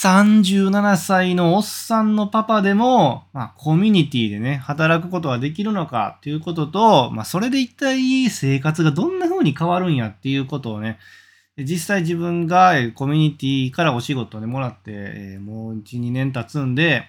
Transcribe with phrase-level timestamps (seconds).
[0.00, 10.98] 37歳のおっさんのパパでも、まあ、コミュニティでね、働くことができるのかっていうことと、まあ、それで一体生活がどんな風に変わるんやっていうことをね、
[11.58, 17.04] 実際自分がコミュニティからお仕事をね、もらって、えー、もう1、2年経つんで、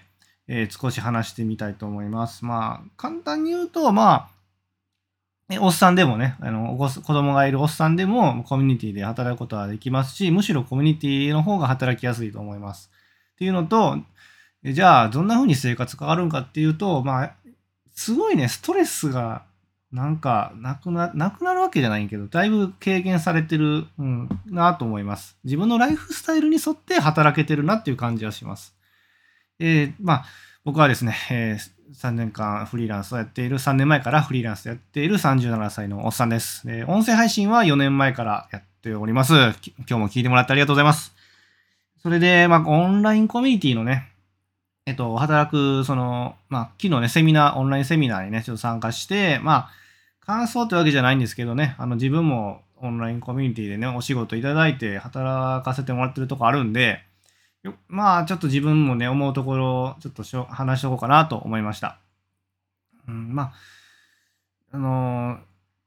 [0.46, 2.44] えー、少し話してみたいと思います。
[2.44, 4.28] まあ、簡単に言うと、まあ、
[5.60, 12.90] おっさんでもね、あの子供がいるおっさんでもコミュニティで働くことはできますし、むしろコミュニティの方が働きやすいと思います。
[13.34, 13.98] っていうのと、
[14.64, 17.34] じゃあ、どんな風に生活変わるんかっていうと、まあ、
[17.94, 19.44] すごいね、ストレスが
[19.92, 25.36] なんか、なくな、なくなるわけじゃないけど、だいぶ軽減されてる、うん、なと思います。
[25.44, 28.74] 自分のライフスタイルに沿って働けてるなっていう感じはします。
[29.58, 30.24] えー、まあ、
[30.64, 36.62] 僕はですね、えー、3年間フリーランスをやっている、3年前からフリーランスをやっている37歳のおっさんです。
[36.70, 39.34] えー、音声配信は4年前からやっております。
[39.34, 39.52] 今
[39.86, 41.16] 日も聞いてもらってありがとうございます。
[42.00, 44.08] それで、まあ、オンラインコミュニティのね、
[44.86, 49.70] えっと、働く、その、まあ、昨日ね、セミナー、オンラインセミナーにね、ちょっと参加して、まあ、
[50.24, 57.02] 感想ってわけじゃないんですけどね、あの、自分もオンラインコミュニティでね、お仕事いただいて働かせてもらってるとこあるんで、
[57.88, 61.98] まあ、ちょっと自分もね、思うところを、ちょっとしょ話しておこうかなと思いました。
[63.08, 63.52] うん、まあ、
[64.72, 65.38] あのー、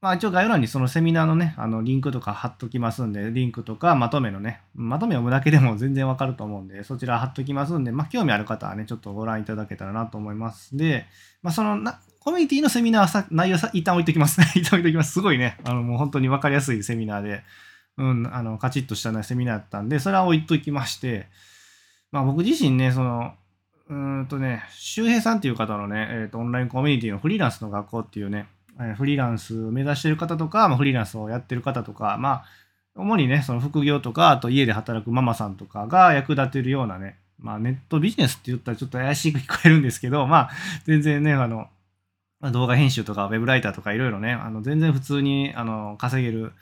[0.05, 10.77] まあ一応概要欄にそのセミナーのね、あのリンクとか貼っときますんで、リンクとかまとめのね、まとめを読むだけでも全然わかると思うんで、そちら貼っときますんで、まあ興味ある方はね、ちょっとご覧いただけたらなと思います。
[10.77, 11.07] で、
[11.41, 14.39] まあそのな、コミュニティのセミナーはさ内容さ一旦置いときます。
[14.55, 15.13] 一旦置いときます。
[15.13, 17.43] すごいね、あのもう本当にわかりやすいセミナーで、
[17.97, 21.29] うん、あの、カチッとした、ね、セミナーだったんで、それは置いときまして、
[22.15, 23.33] まあ僕自身ね、その、
[23.89, 28.47] うんとね、周平さんっていう方のね、えーと、オンラインコミュニティのフリーランスの学校っていうね、
[28.95, 32.45] フリーランス目指してる方とか、まあ、フリーランスをやってる方とか、まあ、
[32.95, 40.49] 主にね、その副業とか、あと家で働くママさんとかが役立てるようなね、まあ、ネットビジネスって言ったらちょっと怪しく聞こえるんですけど、まあ、
[40.85, 41.67] 全然ね、あの、
[42.53, 46.53] 動画編集とかウェブライターとかいろいろね、あの全然普通にあの稼げる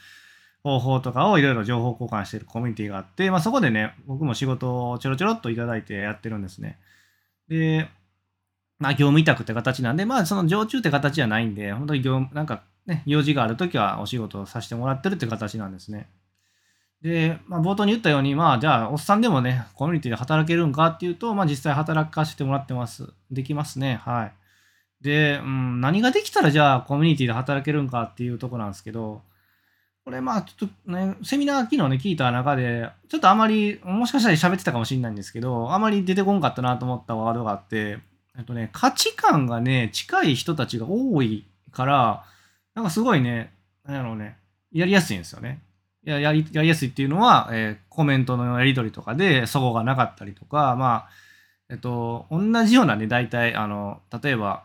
[0.64, 6.80] 方法とかをいろいろ情報交換してるコミュニティがあって、まあ、そこでね、僕も仕事をちょろちょろっといただいてやってるんですね。
[7.50, 7.90] で、
[8.80, 16.10] まあ、業務委託って形なんで、まあ、その常駐って形じゃないんで、本当に業務、なんかね、用事があるときはお仕事をさせてもらってるって形なんですね。
[17.02, 23.10] で、まあ、冒頭に言ったように、まあ、じゃあ、おっさんでもね、コミュニティで働けるんかっていうと、まあ、実際働かせてもらってます。
[23.30, 24.00] できますね。
[24.06, 24.34] はい。
[25.04, 29.22] で、うん、何ができたら、じゃあ、コミュニティで働けるんかっていうとこなんですけど、
[30.06, 38.00] これ、まあ、ちょっとね、セミナー昨日ね、聞いた中で、ちょっとあまり、もしかしたら喋ってたかもしれないんですけど、あまり出てこんかったなと思ったワードがあって、
[38.38, 42.26] えっとね、価値観がね、近い人たちが多いから、
[42.76, 43.54] なんかすごいね、
[43.86, 44.38] なんやろね、
[44.74, 45.62] やりやすいんですよね。
[46.04, 51.10] ややりやりやすいっていうのは、えー、コメントのやり取りとかで、そこがなかったりとか、まあ、
[51.70, 54.64] えっと、同じようなね、大体、あの、例えば、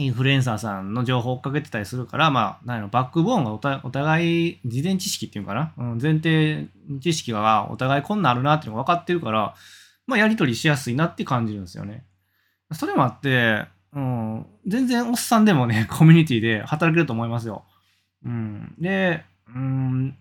[0.00, 6.68] インフルエンサーさんの情報を追っかけてたりするから、まあ、なんやろ、バックボーンがおたお互い、事前知識っていうかな、うん、前提
[7.00, 9.56] 知識がお互いこんなんあるなっていうのが分かってるから、
[10.06, 12.04] まあ、やり取りしやすいなって感じるんですよね。
[12.72, 17.64] それもあって、うん、全然おっさんでもね、 コミュニティで働けると思いますよ。
[18.24, 20.16] うん、で、うん、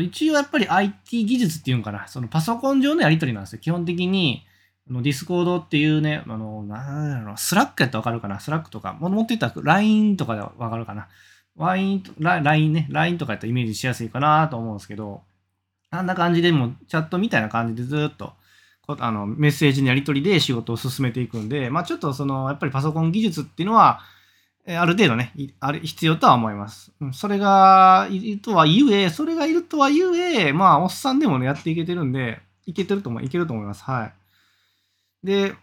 [0.00, 3.58] 一応やっぱり IT 技術っていうんかな、そのパソコン上のやり取りなんですよ。
[3.58, 4.44] 基本的に、
[4.90, 11.08] のディスコードっていうね、あの、なんだろう、スラックやったらわかるかな、スラックとか、もっと言ったら LINE とかでわかるかな
[11.56, 12.02] ？LINE,
[12.72, 15.22] ね、LINE とかやったらイメージしやすいかなと思うんですけど、
[15.90, 18.32] あんな感じでもチャットみたいな感じでずっと
[18.86, 24.00] あのメッセージのやり取りで仕事を進めていくんで、まあ、ちょっとそのやっぱりパソコン技術っていうのは、
[24.66, 26.92] ある程度ね、あれ必要とは思います。
[27.12, 33.82] それがいるとはゆえ、それがいるとはゆえ、まあ、おっさんでもね、やっていけてるんで、いけてると思い、いけると思います。
[33.84, 34.12] はい。
[35.24, 35.54] で、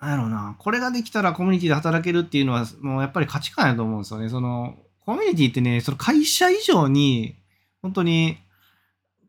[0.00, 4.28] なんやろうな、これができたらコミュニティで働けるっていうのは、もうやっぱり価値観やと思うんですよね。
[4.28, 7.36] その、コミュニティってね、その会社以上に、
[7.82, 8.38] 本当に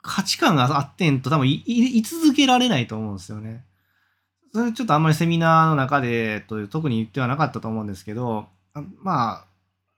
[0.01, 3.63] 価値観があってんと多分い続けられないと思うんですよね。
[4.53, 8.47] それちょっとあんまりセミナーの中でと特に言ってはなかったと思うんですけど、
[9.03, 9.45] まあ、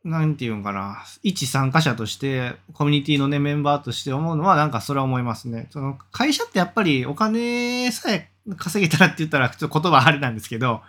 [0.03, 5.67] なんていうんかな、一参加者として、コミュニティのね、メンバーとして思うのは、なんかそれは思いますね。
[5.71, 10.81] その会社ってやっぱりお金さえ稼げたらって言ったら、ちょっと言葉あれなんですけど、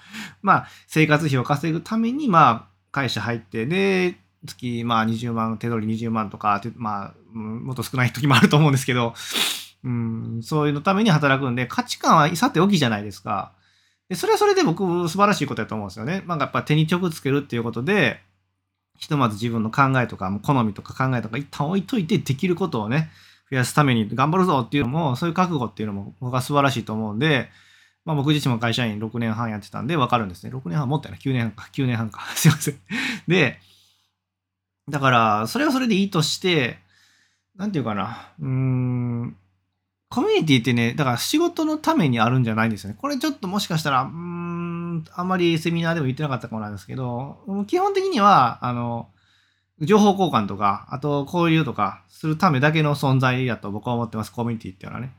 [0.43, 4.17] まあ、生活費を稼ぐために、まあ、会社入って、で、
[4.47, 9.15] 月、まあ、20万、手取り20万とか、まあ、もっと少ない時もあると思うんですけど、
[9.83, 13.53] うん、そういうのために働くんで、価値観はさておきじゃないですか。
[14.09, 16.23] でそれはそれで僕、素晴らしいことだと思うんですよね。
[16.27, 18.21] まあ、やっぱ手に直つけるっていうことで、
[18.99, 23.11] ひとまず自分の考えとか、好みとか考えとか一旦置いといて、できることをね、
[23.51, 27.49] 増やすために頑張るぞっていうのも、そういう覚悟っていうのも僕は素晴らしいと思うんで、
[28.05, 30.53] まあ僕自身も会社員6年半やってたんで分かるんですね。
[30.53, 32.23] 6年半もったよな、9年半か、9年半か。
[32.37, 32.79] すいません。
[33.27, 33.61] で、
[34.89, 36.79] だから、それはそれでいいとして、
[37.57, 39.37] なんていうかな、うーん、
[40.09, 42.97] コミュニティってね、だから仕事のためにあるんじゃないんですよね。
[43.01, 49.09] これちょっともしかしたら、うーん、あんまりセミナーでも言ってなかったかもなんですけど、基本的には、あの、
[49.81, 55.13] 情報交換とか、あと交流とかするためだけの存在だと僕は思ってます、コミュニティっていうのはね。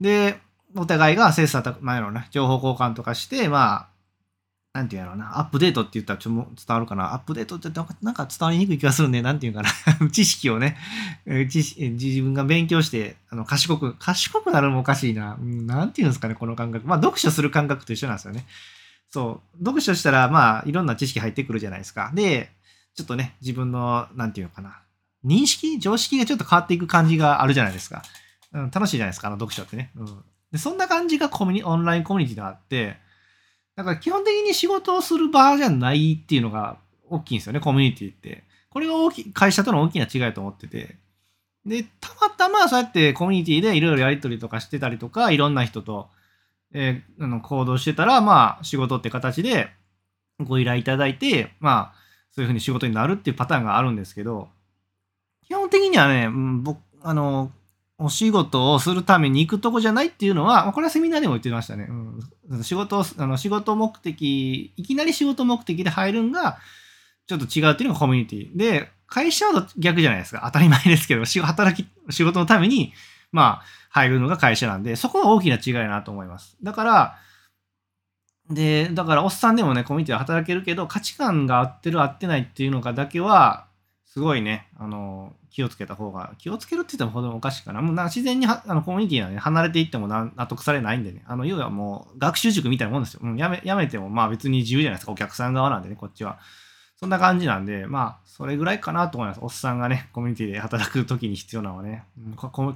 [0.00, 0.38] で、
[0.74, 3.92] お互いが切磋琢磨のね、情報交換とかして、まあ、
[4.72, 7.12] なんていうのな、アップデートって言ったらちょっと伝わるかな。
[7.12, 7.68] アップデートって
[8.00, 9.68] なんか伝わりにくい気がするんで、なんていうかな。
[10.10, 10.78] 知識をね、
[11.50, 15.36] 知識自分が勉強して、あの、賢く、賢くなるのもおかしいな。
[15.38, 16.86] うん、なんていうんですかね、この感覚。
[16.86, 18.46] まあ、読書する感覚と一緒なんですよね。
[19.10, 19.58] そう。
[19.58, 22.10] 読書したら、まあ、いろんな知識入ってくるじゃないですか。
[22.14, 22.50] で、
[22.94, 24.80] ちょっとね、自分の、なんていうのかな。
[25.24, 28.02] 認識常識がちょっと変わっていく感じがあるじゃないですか。
[28.52, 29.90] うん、楽しいじゃないですか、あの読書ってね。
[29.96, 30.24] うん。
[30.50, 32.96] で、そんな感じがコミュニ、オンラインコミュニティであって、
[33.76, 36.76] だから基本的に仕事をする場じゃないっていうのが
[37.08, 38.44] 大きいんですよね、コミュニティって。
[38.68, 40.96] これが大きい、会社との大きな違いと思ってて。
[41.64, 46.10] で、たまたまそうやってコミュニティでいろいろやり取りとかしてたりとか、いろんな人と、
[46.74, 49.68] えー、あの行動してたら、まあ仕事って形で
[50.40, 52.01] ご依頼いただいて、まあ
[52.34, 54.48] そういうふうに仕事になるっていうパターンがあるんですけど、
[55.46, 57.52] 基本的にはね、うん、僕、あの、
[57.98, 61.88] お仕事をするために行くとこじゃないっていうのは、これはセミナーでも言ってましたね。
[62.48, 66.58] うん、仕事あの仕事目的、いきなり仕事目的で入るんが、
[67.26, 68.56] ちょっと違うっていうのがコミュニティ。
[68.56, 70.42] で、会社は逆じゃないですか。
[70.46, 72.92] 当たり前ですけど、働き、仕事のために、
[73.30, 76.56] まあ、入るのが会社なんで、そこは大きな違いだなと思います。
[76.62, 77.18] だから、
[78.54, 83.66] で、だから、おっさんでもね、コミュニティで働けるけど、価値観が合ってる合ってないっていうのがだけは、
[84.04, 87.80] すごいね、あの、気をつけた方が、気をつけるって言ってもほどおかしいかな。
[87.82, 91.22] もうなんか自然にあのコミュニティはね、離れていっても納得されないんでね。
[91.26, 93.20] あの、要はもう学習塾みたいなもんですよ。
[93.22, 95.12] うん、やめ、やめてもまあ別に自由じゃないですか。
[95.12, 96.38] お客さん側なんでね、こっちは。
[96.96, 99.40] そんな感じなんで、まあ、それぐらいかなと思います。
[99.42, 102.04] おっさんがね、コミュニティで働くときに必要なのはね、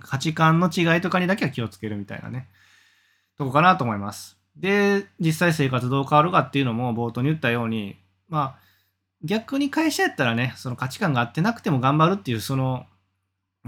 [0.00, 2.48] 価値観の違いとかにだけは気をつけるみたいなね、
[3.38, 4.35] とこかなと思います。
[4.56, 7.96] で、実際生活どう変わるかっていうのも冒頭に言ったように、
[8.28, 8.58] まあ、
[9.22, 12.86] 逆に会社やったらね、その価値観が合ってなくても頑張るっていう、その、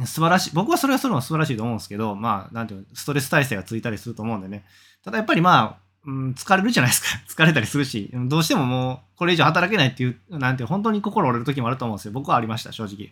[0.05, 4.65] 素晴らしい、僕はそれはそれも素晴らしいと思うんですけど、まあ、なんていうストレス耐性がついたりすると思うんでね。
[5.05, 7.09] ただやっぱりまあ、うん、疲れるじゃないですか。
[7.29, 12.13] 疲れたりするし、どうしてももう、これ以上働けないっていう、なんて本当に心折れる時もあると思うんですよ。
[12.13, 13.11] 僕はありました、正直。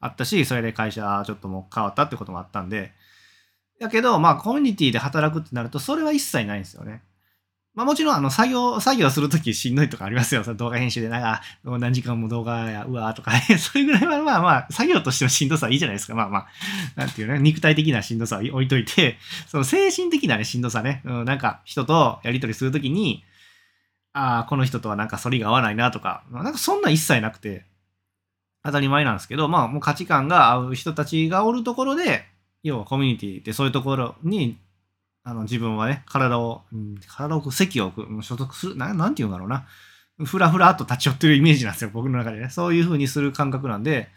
[0.00, 2.92] あったし、それで会社ちょっともう変わったってこともあったんで。
[3.80, 7.02] だけど、まあ、コミュニティで働くってなると、それは一切ないんですよね。
[7.76, 10.42] まあもちろん、あの、作業、作業するときしんどいとかありますよ。
[10.44, 16.14] その動画編集で、なんか、何時間も動画や、うわーとか、 それぐらいはまあまあ、作業としてのしんどさはいいじゃないですか。
[16.14, 16.46] まあまあ、
[16.96, 23.22] なんていうね、肉体的なしんどさは置いといて、 その精神的なね、しんどさね、うん、なんか人とやりとりするときに、
[24.14, 27.66] ああ、この人とはなんか反りが合わないなとか、なんかそんな一切なくて、
[28.64, 32.24] 当たり前なんですけど、まあもう価値観が合う人たちがおるところで、
[32.62, 34.56] 要はコミュニティってそういうところに
[35.28, 39.66] あの、自分はね、体を、うん、体を席を置く、所属する、ななんて言うんだろうな。
[40.24, 42.48] ふらふらっと立ち寄ってるイメージなんですよ、僕の中でね。
[42.48, 44.08] そういう風にする感覚なんで、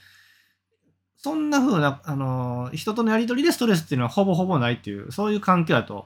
[1.17, 6.06] そんな風な、あの、人とのやりとりでストレスっていうのはほぼほぼないっていう、そういう環境だと。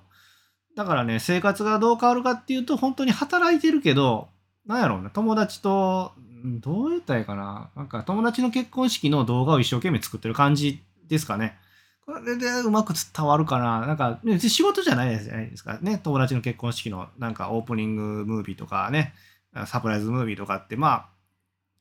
[0.77, 4.29] だからね、生活がどう変わるかっていうと、本当に働いてるけど、
[4.65, 6.13] なんやろうね、友達と、
[6.45, 7.71] どう言ったらいいかな。
[7.75, 11.57] なんか友達の結婚式の動画を一生懸命作ってる感じですかね。
[12.05, 15.99] これでうまく伝わるかななんか、ね、仕事じゃないじゃないですかね。
[16.03, 19.13] 友達の結婚式のなんかオープニングムービーとかね、
[19.67, 21.05] サプライズムービーとかって、まあ、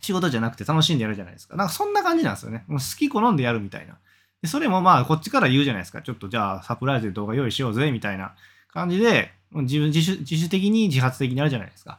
[0.01, 1.57] 仕事じゃなくて楽しんでやるじゃないですか。
[1.57, 2.65] なんかそんな感じなんですよね。
[2.69, 3.99] もう好き好んでやるみたいな。
[4.43, 6.03] でそれもまあ、こっちから言うじゃないですか。
[6.03, 8.35] ちょっとじゃあサプライズで動画用意しようぜ、みたいな
[8.73, 11.99] 感じで、自分自主自主的に自発的にやるじゃないですか。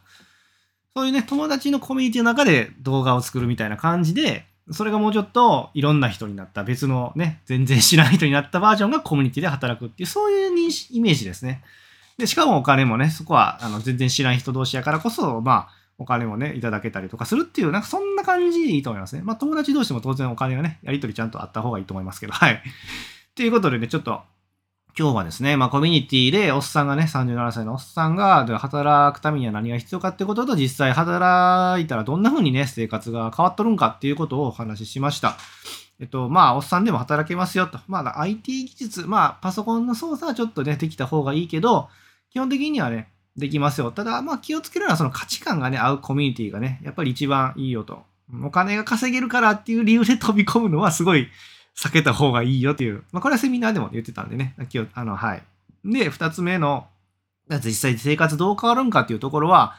[0.95, 11.63] そういうね、友達のコミュニティの中で動画を作るみたいな感じで、それがもうちょっといろんな人になった別のね、全然知らない人になったバージョンがコミュニティで働くっていう、そういうイメージですね。
[12.17, 19.21] で、しかもお金もね、そこはあの全然知らない人同士やからこそ、まあ、お金もね、いただけたりとかするっていう、なんかそんな感じでいいと思いますね。
[19.23, 22.61] まあ友達同士も当然お金がね、やりとりちゃんとあった方がいいと思いますけど、はい。
[23.35, 24.21] ということでね、ちょっと
[24.97, 35.35] 今日はですね、まあコミュニティでおっさんがね、37歳のおっさんが働くためには何が必要かってことと、実際働いたらどんな風にね、生活が変わっとるんかっていうことをお話ししました。
[35.99, 37.79] えっと、まあ、おっさんでも働けますよと。
[37.87, 41.89] まあ、IT 技術、まあ、パソコンの操作はちょっとね、できた方がいいけど、
[42.31, 43.91] 基本的にはね、できますよ。
[43.91, 48.03] ただ、まあ、気をつけるのはその価値観がね、合うコミュニティがね、やっぱり一番いいよと。
[48.43, 51.27] お金が稼げるからっていう理由で飛び込むのはすごい
[51.77, 53.03] 避けた方がいいよっていう。
[53.11, 54.55] まあ、これはセミナーでも言ってたんでね。
[54.73, 55.43] 今日、あの、はい。
[55.85, 56.87] で、二つ目の、
[57.49, 59.75] 実際生活どう変わるんかっていうところは、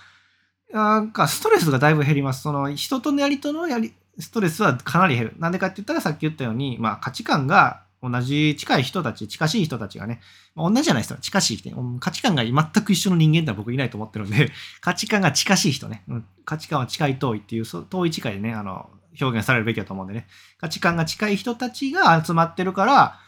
[0.72, 2.42] なんかストレスがだいぶ減ります。
[2.42, 5.34] その人とのやりとのやり、ストレスはかなり減る。
[5.38, 10.20] なんでかって言ったらさっき言ったように、まあ価値観が同じ近い人たち、近しい人たちがね、
[10.54, 11.70] まあ、同じじゃないですか、近しい人、
[12.00, 18.90] 価値観が全く一緒の人間っては僕いないと思ってるんで、 価値観が近しい人ね、うん、価値観は近い遠いっていう、遠い近いでね、あの、
[19.20, 20.26] 表現されるべきだと思うんでね、
[20.58, 23.18] 価値観が近い人たちが集まってるから、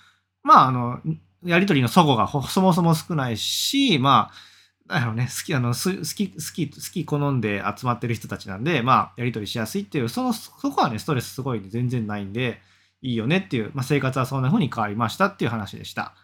[0.43, 1.01] まあ、あの、
[1.45, 4.31] やりとりの齟齬がそもそも少ないし、ま
[4.89, 12.61] あ、あのね、好き、あの、好き、好き、好き好んで集まってる人たちなんで、まあ、やりとりしやすいっていう、その、そこはね、ストレスすごい全然ないんで、
[13.03, 16.15] いいよねっていう、まあ、生活はそんな風に変わりましたっていう話でした。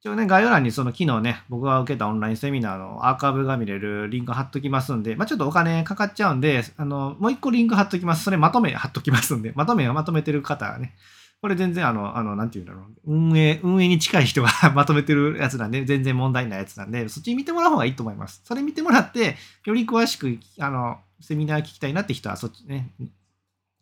[0.00, 8.22] 一応ね、概要欄にその昨日ね、僕が受けたオンラインセミナーのアーカイブが見れるリンク貼っときますんで、まあ、ちょっとお金かかっちゃうんで、あの、もう一個リンク貼っときます。
[8.22, 10.94] それまとめ貼っときますんで、まとめをまとめてる方はね、
[11.40, 13.12] これ全然あの、あの、なんて言うんだろう。
[13.12, 18.40] 運営、運営に近い人が まとめてるやつなんで、全然問題ないやつなんで、そっち見てもらう方がいいと思います。
[18.44, 22.90] それ見てもらって、より詳しく、あの、セミナー聞きたいなって人は、そっちね、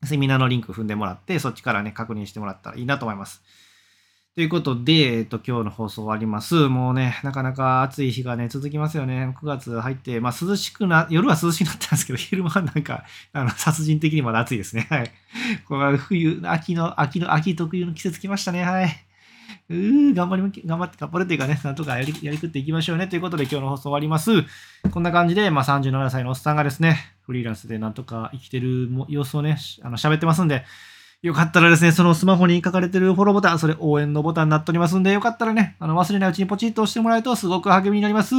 [0.05, 3.43] セミナーのリンク踏んでもらって、そっちからね、確認してもらったらいいなと思います。
[4.37, 6.69] ということで、えっと、今日の放送終わります。
[6.69, 9.35] もうね、なかなか暑い日がね、続きますよね。
[9.41, 14.89] 9月入って、まあ涼しくな、夜は涼しくなったんですけど、昼間はなんか、あの、殺人的にまだ暑いですね。
[14.91, 15.11] はい。
[15.67, 18.63] これは冬、秋の、秋の、秋特有の季節来ましたね。
[18.63, 18.89] はい。
[19.71, 23.09] うー、頑張り、頑張って、頑張るっていうかね、なんとかやり、やりくっていきましょうね。
[23.09, 24.31] ということで、今日の放送終わります。
[24.91, 30.67] こんな感じで、まあ37歳のおっさんがですね、フリーランスでなんとか生きてる様子をね、あの、喋ってますんで、
[31.27, 38.37] よかったらですね、そのスマホに書かれてるフォローボタン、それ応援のボタンになっておりますんで、よかったらね、あの忘れないうちにポチッと押してもらえるとすごく励みになります。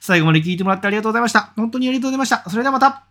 [0.00, 1.52] 最後まで聞いてもらってありがとうございました。
[1.56, 2.50] 本当にありがとうございました。
[2.50, 3.04] それではまた